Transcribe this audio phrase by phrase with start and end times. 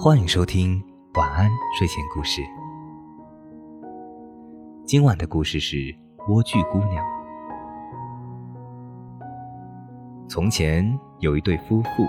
[0.00, 0.80] 欢迎收听
[1.14, 2.40] 晚安睡前故事。
[4.84, 5.76] 今晚的故事是
[6.18, 7.04] 《莴苣姑娘》。
[10.28, 12.06] 从前有一对夫妇，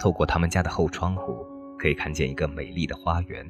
[0.00, 1.36] 透过他们家的后窗户，
[1.78, 3.44] 可以看见一个美丽的花园。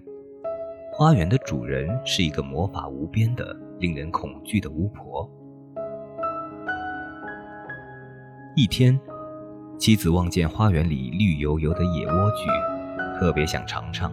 [0.93, 5.31] 花园的主人是一个魔法无边的、令人恐惧的巫婆。
[8.57, 9.01] 一天，
[9.79, 12.74] 妻子望见花园里绿油油的野莴苣，
[13.19, 14.13] 特别想尝尝。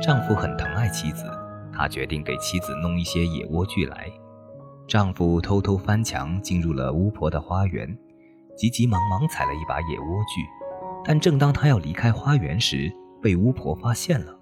[0.00, 1.24] 丈夫很疼爱妻子，
[1.72, 4.10] 他决定给妻子弄一些野莴苣来。
[4.88, 7.96] 丈夫偷偷翻墙进入了巫婆的花园，
[8.56, 10.44] 急急忙忙采了一把野莴苣，
[11.04, 12.92] 但正当他要离开花园时，
[13.22, 14.36] 被巫婆发现了。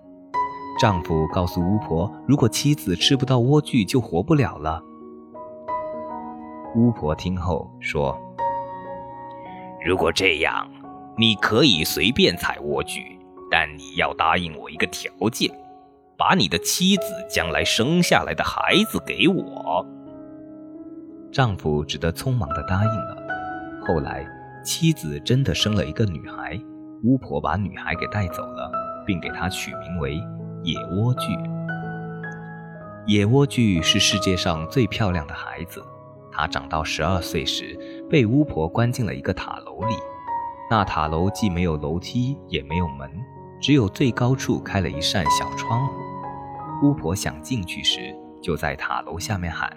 [0.81, 4.83] 丈夫告诉巫婆，如果妻子吃不到莴苣，就活不了了。
[6.75, 8.19] 巫婆听后说。
[9.85, 10.67] 如果这样，
[11.19, 13.20] 你可以随便采莴苣，
[13.51, 15.51] 但你要答应我一个条件：
[16.17, 19.85] 把你的妻子将来生下来的孩子给我。
[21.33, 23.17] 丈夫只得匆忙地答应了。
[23.87, 24.27] 后来，
[24.65, 26.61] 妻子真的生了一个女孩，
[27.03, 28.71] 巫婆把女孩给带走了，
[29.07, 30.15] 并给她取名为
[30.63, 31.61] 野莴苣。
[33.07, 35.83] 野莴苣是世界上最漂亮的孩子。
[36.31, 37.77] 她长到十二岁时，
[38.09, 39.95] 被巫婆关进了一个塔楼里。
[40.71, 43.11] 那塔楼既没有楼梯，也没有门，
[43.61, 45.93] 只有最高处开了一扇小窗户。
[46.83, 49.71] 巫婆想进去时，就在塔楼下面喊：“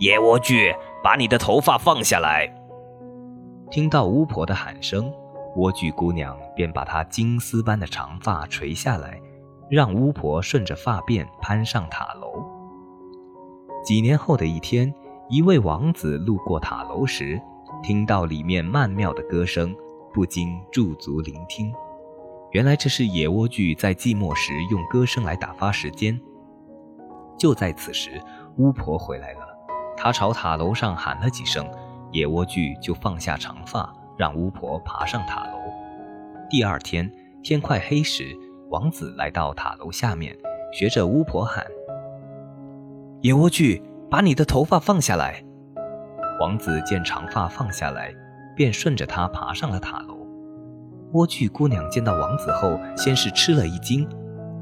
[0.00, 2.52] 野莴苣，把你的头发放下来！”
[3.70, 5.12] 听到巫婆的喊声，
[5.56, 9.20] 莴苣姑娘便把她金丝般的长发垂下来，
[9.70, 12.44] 让巫婆顺着发辫攀上塔楼。
[13.84, 14.92] 几年后的一天。
[15.30, 17.40] 一位王子路过塔楼时，
[17.82, 19.74] 听到里面曼妙的歌声，
[20.12, 21.72] 不禁驻足聆听。
[22.54, 26.18] 原来这是野莴苣在寂寞时用歌声来打发时间。
[27.36, 28.22] 就在此时，
[28.58, 29.40] 巫婆回来了，
[29.96, 31.68] 她朝塔楼上喊了几声，
[32.12, 35.58] 野莴苣就放下长发，让巫婆爬上塔楼。
[36.48, 37.10] 第二天
[37.42, 38.24] 天快黑时，
[38.70, 40.32] 王子来到塔楼下面，
[40.72, 41.66] 学着巫婆喊
[43.20, 45.42] ：“野莴苣。”把你的头发放下来。
[46.38, 48.14] 王子见长发放下来，
[48.54, 50.13] 便顺着它爬上了塔楼。
[51.14, 54.04] 莴苣姑娘见到王子后，先是吃了一惊，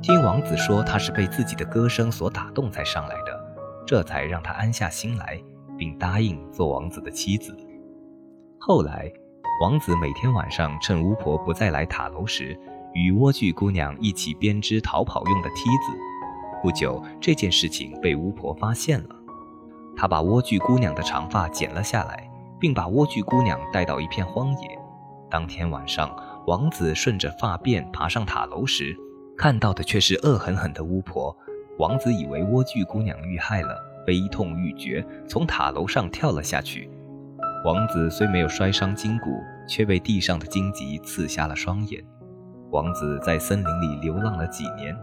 [0.02, 3.54] 听王子说他是被自己的歌声所打动才上来的，
[3.86, 5.42] 这才让她安下心来，
[5.78, 7.56] 并答应做王子的妻子。
[8.58, 9.10] 后来，
[9.62, 12.54] 王子每天晚上趁巫婆不再来塔楼时，
[12.92, 15.98] 与莴苣姑娘一起编织逃跑用的梯子。
[16.60, 19.08] 不久，这件事情被巫婆发现了。
[19.96, 22.30] 他把莴苣姑娘的长发剪了下来，
[22.60, 24.78] 并把莴苣姑娘带到一片荒野。
[25.30, 26.14] 当天晚上，
[26.46, 28.96] 王子顺着发辫爬上塔楼时，
[29.36, 31.36] 看到的却是恶狠狠的巫婆。
[31.78, 33.76] 王子以为莴苣姑娘遇害了，
[34.06, 36.90] 悲痛欲绝，从塔楼上跳了下去。
[37.64, 42.04] 王子虽没有摔伤筋骨，却被地上的荆棘刺瞎了双眼。
[42.70, 44.96] 王子在森林里流浪了几年，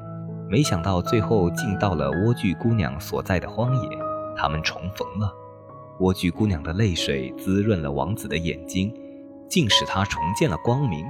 [0.49, 3.89] 没想到最后竟到了莴苣姑娘所在的荒野。
[4.35, 5.33] 他们重逢了，
[5.99, 8.93] 莴苣姑娘的泪水滋润了王子的眼睛，
[9.49, 11.05] 竟使他重见了光明。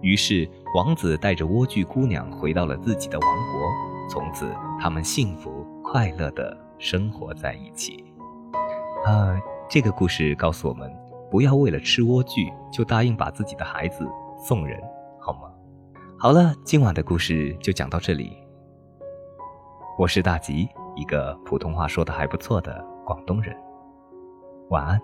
[0.00, 3.72] 于是，王子带着莴苣姑娘回到了自己的王国，
[4.08, 4.46] 从此
[4.80, 8.04] 他们幸福快乐地生活在一起。
[9.04, 9.36] 啊，
[9.68, 10.92] 这个故事告诉我们，
[11.30, 14.06] 不要为了吃莴苣就答应把自己的孩子
[14.38, 14.80] 送人，
[15.18, 15.50] 好吗？
[16.18, 18.36] 好了，今晚的故事就讲到这里。
[19.98, 20.68] 我是大吉。
[20.94, 23.54] 一个普通话说的还不错的广东人，
[24.70, 24.98] 晚安，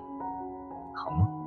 [0.94, 1.41] 好梦。